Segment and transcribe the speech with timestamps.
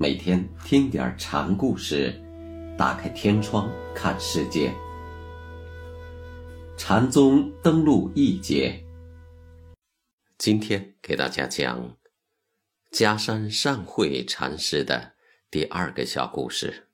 [0.00, 2.14] 每天听点禅故事，
[2.78, 4.72] 打开天窗看世界。
[6.76, 8.80] 禅宗登陆一节，
[10.38, 11.96] 今天给大家讲
[12.92, 15.14] 加山善慧禅师的
[15.50, 16.86] 第二个小故事，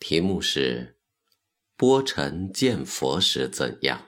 [0.00, 0.96] 题目是
[1.78, 4.02] “波尘见佛时怎样”。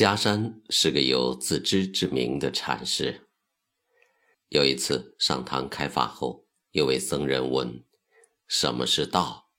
[0.00, 3.28] 嘉山是个有自知之明的禅师。
[4.48, 7.84] 有一次上堂开法后，有位僧人问
[8.48, 9.50] ：“什么是道？”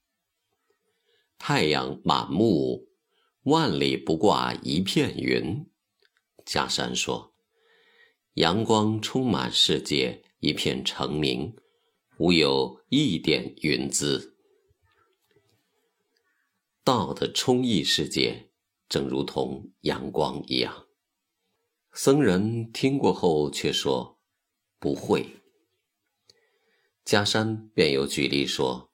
[1.38, 2.88] 太阳满目，
[3.44, 5.70] 万里不挂一片云。
[6.44, 7.36] 嘉山说
[8.33, 11.55] ：“阳光充满世界，一片澄明，
[12.17, 14.36] 无有一点云姿。
[16.83, 18.48] 道的充溢世界。”
[18.92, 20.88] 正如同阳光一样，
[21.94, 24.20] 僧人听过后却说
[24.80, 25.38] ：“不会。”
[27.06, 28.92] 嘉山便有举例说：“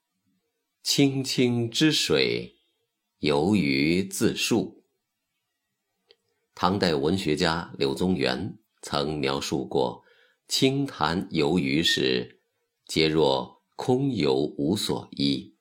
[0.84, 2.60] 清清之水，
[3.18, 4.86] 游鱼自述。”
[6.54, 10.04] 唐代文学家柳宗元曾描述过
[10.48, 12.44] 清潭游鱼时，
[12.86, 15.58] 皆若空游无所依。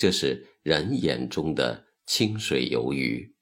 [0.00, 1.89] 这是人眼中的。
[2.10, 3.36] 清水游鱼，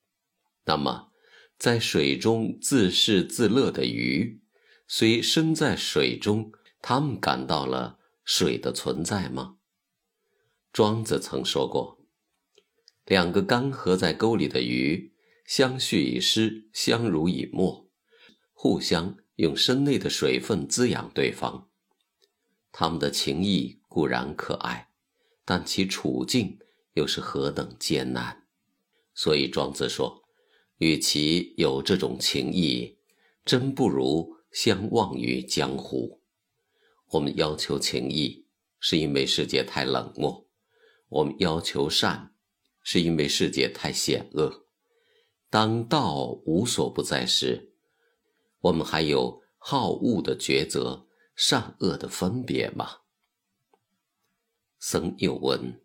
[0.67, 1.11] 那么
[1.57, 4.43] 在水中自适自乐的鱼，
[4.87, 6.53] 虽身在水中，
[6.83, 9.57] 他们感到了水的存在吗？
[10.71, 12.07] 庄子曾说过
[13.09, 15.15] ：“两个干涸在沟里的鱼，
[15.47, 17.89] 相续以湿，相濡以沫，
[18.53, 21.71] 互相用身内的水分滋养对方。
[22.71, 24.91] 他们的情谊固然可爱，
[25.47, 26.59] 但其处境
[26.93, 28.45] 又是何等艰难！”
[29.19, 30.23] 所以庄子说
[30.79, 33.01] ：“与其有这种情谊，
[33.45, 36.23] 真不如相忘于江湖。”
[37.11, 38.47] 我们要求情谊，
[38.79, 40.47] 是因为世界太冷漠；
[41.09, 42.33] 我们要求善，
[42.85, 44.69] 是因为世界太险恶。
[45.51, 47.73] 当道无所不在时，
[48.61, 52.99] 我们还有好恶的抉择、善恶的分别吗？
[54.79, 55.83] 僧又问：“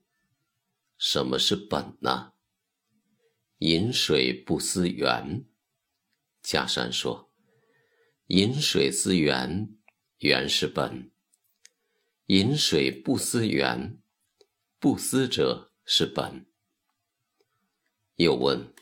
[1.00, 2.33] 什么是本呢？”
[3.64, 5.46] 饮水不思源，
[6.42, 7.32] 嘉山说
[8.28, 9.78] ：“饮水思源，
[10.18, 11.12] 源是本；
[12.26, 14.02] 饮水不思源，
[14.80, 16.46] 不思者是本。”
[18.20, 18.74] 又问：“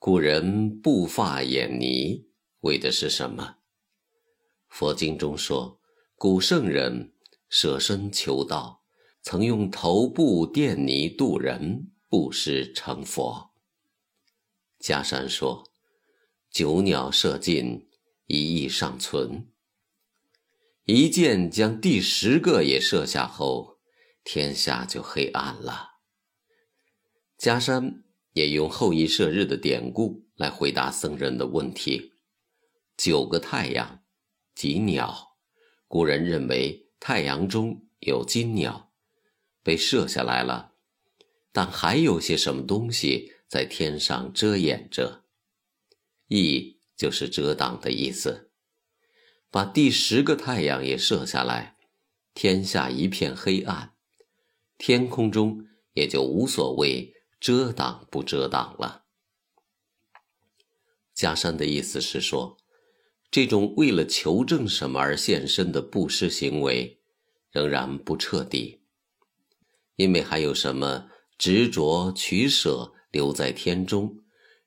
[0.00, 2.28] 古人布发掩泥，
[2.62, 3.58] 为的是什么？”
[4.66, 5.80] 佛经中说，
[6.16, 7.14] 古圣人
[7.48, 8.82] 舍身求道，
[9.22, 13.49] 曾用头部垫泥渡人，布施成佛。
[14.80, 15.70] 嘉山说
[16.50, 17.86] ：“九鸟射尽，
[18.26, 19.52] 一翼尚存。
[20.84, 23.78] 一箭将第十个也射下后，
[24.24, 25.98] 天下就黑暗了。”
[27.36, 32.14] 嘉山也用后羿射日的典故来回答僧人的问题：
[32.96, 34.02] 九个太阳，
[34.54, 35.36] 几鸟。
[35.86, 38.92] 古人认为太阳中有金鸟，
[39.62, 40.72] 被射下来了，
[41.52, 43.34] 但还有些什么东西？
[43.50, 45.24] 在天上遮掩着，
[46.28, 48.52] 羿就是遮挡的意思。
[49.50, 51.76] 把第十个太阳也射下来，
[52.32, 53.96] 天下一片黑暗，
[54.78, 59.06] 天空中也就无所谓遮挡不遮挡了。
[61.12, 62.56] 加山的意思是说，
[63.32, 67.00] 这种为了求证什么而现身的布施行为，
[67.50, 68.84] 仍然不彻底，
[69.96, 72.92] 因为还有什么执着取舍。
[73.10, 74.22] 留在天中，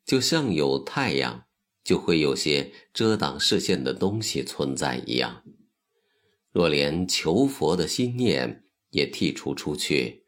[0.06, 1.46] 就像有太阳，
[1.84, 5.44] 就会有些遮挡视线的东西存在一样。
[6.52, 10.26] 若连求佛的心念也剔除出去，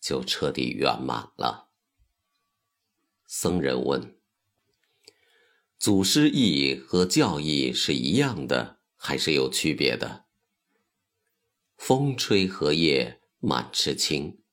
[0.00, 1.70] 就彻底圆满了。
[3.26, 4.16] 僧人问
[5.78, 10.24] ：“祖师意和教义是一样的，还是有区别的？”
[11.76, 14.43] 风吹荷叶满池青。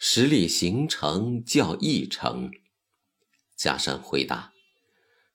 [0.00, 2.52] 十里行程叫一程。
[3.56, 4.52] 嘉山回答：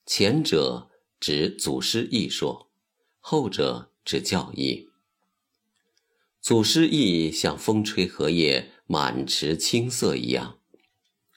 [0.05, 0.89] 前者
[1.19, 2.71] 指祖师意说，
[3.19, 4.89] 后者指教义。
[6.39, 10.59] 祖师意像风吹荷叶满池青色一样，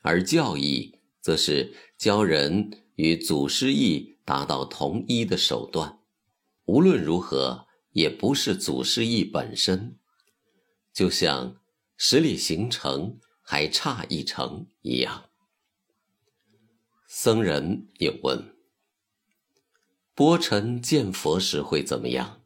[0.03, 5.99] 而教义则是教人与祖师意达到同一的手段。
[6.67, 9.99] 无论如何，也不是祖师意本身，
[10.93, 11.57] 就像。
[11.97, 15.31] 十里行程还差一程一样。
[17.09, 18.55] 僧人又问
[20.15, 22.43] ：“波尘见佛时会怎么样？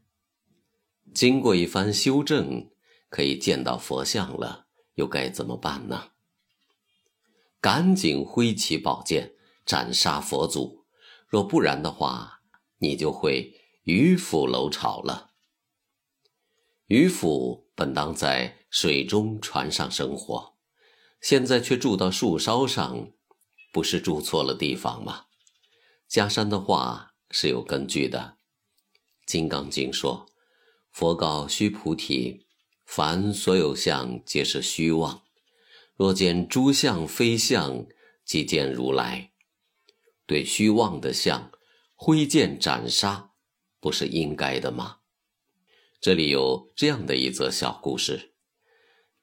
[1.12, 2.70] 经过一番修正，
[3.08, 6.12] 可以见到佛像了，又该怎么办呢？”
[7.61, 9.35] 赶紧挥起宝剑
[9.67, 10.87] 斩杀佛祖，
[11.26, 12.41] 若不然的话，
[12.79, 15.32] 你就会鱼腹楼巢了。
[16.87, 20.55] 渔夫本当在水中船上生活，
[21.20, 23.11] 现在却住到树梢上，
[23.72, 25.26] 不是住错了地方吗？
[26.08, 28.37] 迦山的话是有根据的，
[29.31, 30.26] 《金刚经》说
[30.90, 32.46] ：“佛告须菩提，
[32.84, 35.23] 凡所有相，皆是虚妄。
[35.96, 37.84] 若见诸相非相，
[38.25, 39.32] 即见如来。
[40.26, 41.50] 对虚妄的相，
[41.96, 43.32] 挥剑斩杀，
[43.81, 44.99] 不是应该的吗？”
[46.00, 48.29] 这里有这样的一则小故事：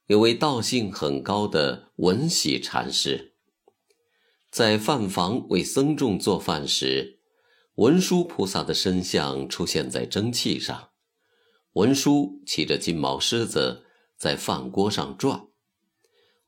[0.07, 3.33] 有位道性很高的文喜禅师，
[4.49, 7.19] 在饭房为僧众做饭时，
[7.75, 10.91] 文殊菩萨的身像出现在蒸汽上。
[11.73, 13.83] 文殊骑着金毛狮子
[14.15, 15.47] 在饭锅上转，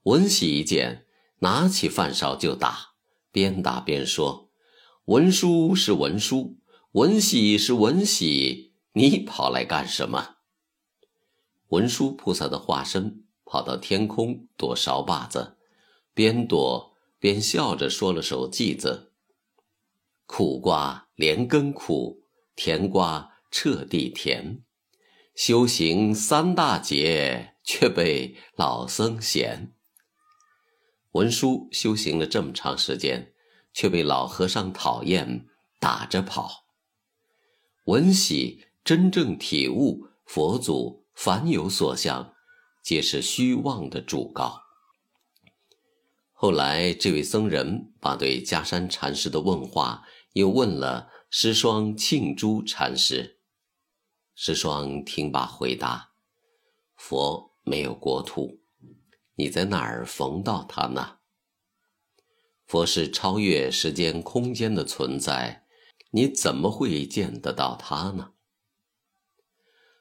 [0.03, 1.05] 文喜一见，
[1.39, 2.93] 拿起饭勺就打，
[3.29, 4.51] 边打边说
[5.07, 6.61] ：“文殊是文殊，
[6.93, 10.37] 文喜是文喜。”你跑来干什么？
[11.67, 15.57] 文殊菩萨的化身跑到天空躲勺把子，
[16.13, 19.11] 边躲边笑着说了首偈子
[20.27, 22.21] ：“苦瓜连根苦，
[22.55, 24.63] 甜瓜彻地甜。
[25.33, 29.73] 修行三大劫，却被老僧嫌。”
[31.13, 33.33] 文殊修行了这么长时间，
[33.73, 35.47] 却被老和尚讨厌，
[35.79, 36.65] 打着跑。
[37.85, 38.67] 文喜。
[38.81, 42.33] 真正体悟佛祖凡有所相，
[42.81, 44.63] 皆是虚妄的主告。
[46.31, 53.39] 后来，这位僧人把对迦山禅师的问话又问了师双庆珠禅师。
[54.33, 56.13] 师双听罢回答
[56.95, 58.61] ：“佛没有国土，
[59.35, 61.17] 你在哪儿逢到他呢？
[62.65, 65.65] 佛是超越时间空间的存在，
[66.11, 68.31] 你怎么会见得到他呢？”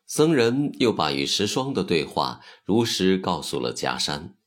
[0.08, 4.38] 僧人又把与石霜的对话如实告诉了假山。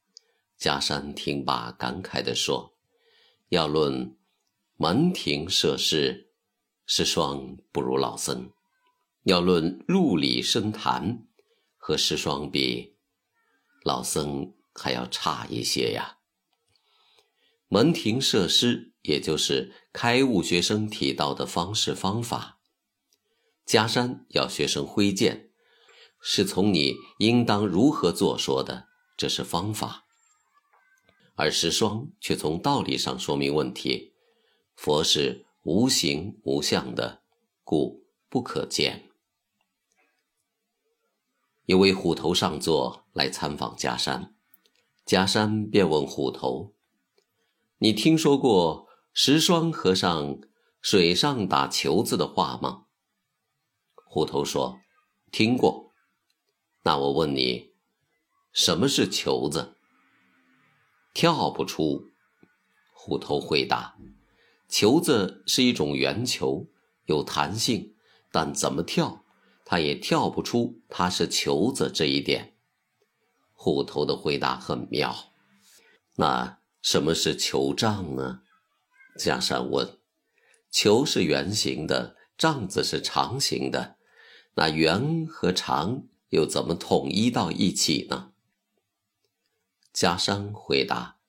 [0.58, 2.74] 假山听罢，感慨地说
[3.50, 4.18] ：“要论
[4.78, 6.32] 门庭设施，
[6.88, 8.50] 石霜不如老僧；
[9.26, 11.28] 要论入理深谈，
[11.78, 12.96] 和石霜比，
[13.84, 16.18] 老僧还要差一些呀。
[17.68, 22.60] 门庭设施，也就是开悟学生提到的方式方法。
[23.64, 25.50] 假山要学生挥剑。”
[26.24, 28.88] 是从你应当如何做说的，
[29.18, 30.06] 这是方法；
[31.36, 34.14] 而石霜却从道理上说明问题。
[34.76, 37.24] 佛是无形无相的，
[37.64, 39.10] 故不可见。
[41.66, 44.36] 有位虎头上座来参访假山，
[45.06, 46.74] 假山便问虎头
[47.80, 50.40] ：“你听说过石霜和尚
[50.82, 52.86] 水上打球子的话吗？”
[54.06, 54.80] 虎头说
[55.32, 55.90] ：“听过。”
[56.84, 57.74] 那我问你，
[58.52, 59.76] 什么是球子？
[61.14, 62.08] 跳不出。
[62.92, 63.98] 虎头回答：
[64.68, 66.68] 球子是一种圆球，
[67.06, 67.96] 有弹性，
[68.32, 69.24] 但怎么跳，
[69.64, 72.56] 它也跳不出它是球子这一点。
[73.54, 75.34] 虎头的回答很妙。
[76.16, 78.42] 那什么是球杖呢？
[79.20, 80.00] 江山问：
[80.72, 83.98] 球是圆形的，杖子是长形的，
[84.56, 86.08] 那圆和长？
[86.32, 88.32] 又怎么统一到一起呢？
[89.92, 91.20] 加山回答：“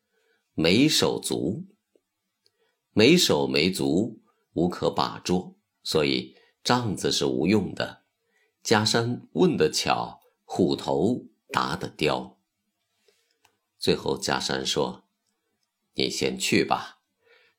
[0.55, 1.65] 没手足，
[2.93, 4.21] 没手没足，
[4.53, 8.05] 无可把捉，所以杖子是无用的。”
[8.63, 12.39] 加山问得巧，虎头答得刁。
[13.77, 15.09] 最后加山说
[15.95, 17.01] ：“你先去吧，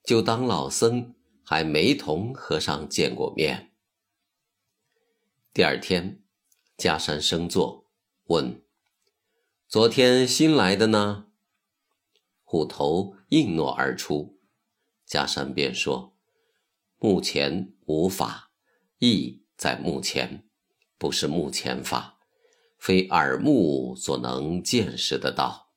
[0.06, 3.74] 就当老僧还没同和尚见过面。”
[5.54, 6.23] 第二天。
[6.77, 7.86] 加山升座，
[8.25, 8.62] 问
[9.70, 11.27] ：“昨天新来的呢？”
[12.44, 14.39] 虎头应诺而出。
[15.06, 16.18] 加山便说
[16.98, 18.51] ：“目前无法，
[19.00, 20.48] 意在目前，
[20.98, 22.20] 不是目前法，
[22.77, 25.74] 非耳目所能见识得到。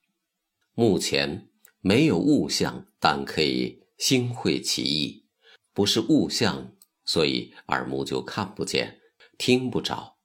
[0.72, 1.50] 目前
[1.80, 5.26] 没有物象，但可以心会其意，
[5.72, 6.74] 不是物象，
[7.04, 9.00] 所以耳目就看不见，
[9.36, 10.15] 听不着。”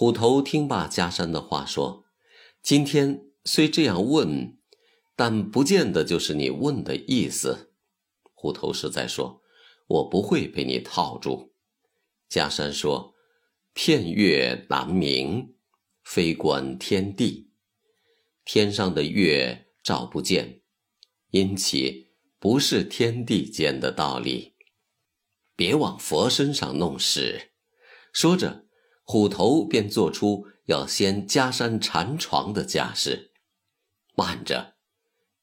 [0.00, 2.06] 虎头听罢加山的话，说
[2.64, 4.56] ：“今天虽这样问，
[5.14, 7.74] 但不见得就是你问的意思。”
[8.32, 9.42] 虎头是在说
[9.88, 11.52] ：“我不会被你套住。”
[12.30, 13.12] 加山说
[13.74, 15.54] ：“片月难明，
[16.02, 17.50] 非观天地，
[18.46, 20.62] 天上的月照不见，
[21.32, 24.54] 因其不是天地间的道理，
[25.54, 27.50] 别往佛身上弄事。”
[28.14, 28.64] 说着，
[29.10, 33.32] 虎头便做出要掀加山禅床的架势。
[34.14, 34.76] 慢着，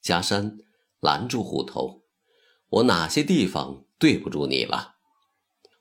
[0.02, 0.60] 加山
[1.02, 2.04] 拦住虎头。
[2.70, 4.96] 我哪些地方对不住你了？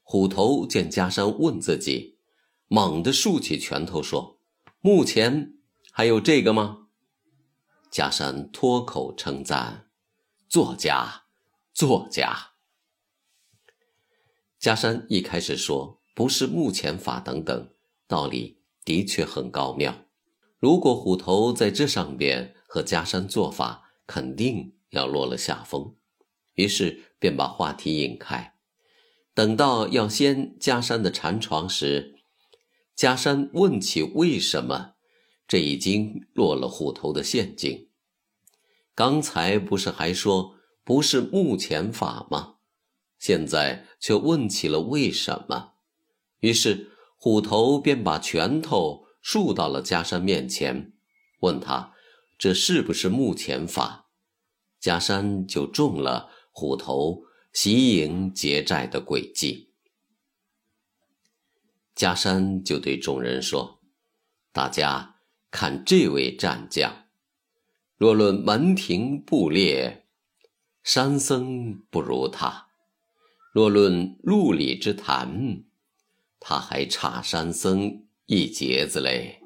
[0.02, 2.18] 虎头见加山问自己，
[2.66, 4.40] 猛地竖起拳头说
[4.82, 5.52] ：“目前
[5.92, 6.88] 还有这个吗？”
[7.88, 9.90] 加山脱口称赞
[10.50, 11.26] ：“作家，
[11.72, 12.50] 作家。”
[14.58, 17.70] 加山一开始说不是目前法等等
[18.06, 20.06] 道理，的确很高妙。
[20.58, 25.96] 如果虎头在这上边和加山做法，肯定要落了下风。
[26.54, 28.54] 于是便把话题引开，
[29.34, 32.14] 等到要掀加山的禅床时，
[32.94, 34.94] 加山问起为什么，
[35.46, 37.90] 这已经落了虎头的陷阱。
[38.94, 42.54] 刚才不是还说不是目前法吗？
[43.18, 45.74] 现在却问起了为什么。
[46.40, 50.92] 于是虎头便把拳头竖到了加山面前，
[51.40, 51.92] 问他
[52.38, 54.08] 这是不是目前法？
[54.78, 56.30] 加山就中了。
[56.58, 59.74] 虎头袭营劫寨的诡计，
[61.94, 63.82] 加山就对众人说
[64.52, 65.16] ：“大家
[65.50, 67.08] 看这位战将，
[67.98, 70.06] 若论门庭布列，
[70.82, 72.68] 山僧不如他；
[73.52, 75.62] 若论路里之谈，
[76.48, 79.40] 他还差山僧一截子嘞。”